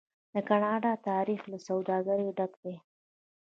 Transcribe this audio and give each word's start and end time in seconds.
د 0.33 0.35
کاناډا 0.49 0.93
تاریخ 1.09 1.41
له 1.51 1.57
سوداګرۍ 1.67 2.29
ډک 2.37 2.53
دی. 2.63 2.75